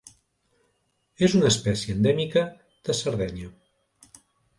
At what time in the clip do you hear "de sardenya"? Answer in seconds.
2.89-3.51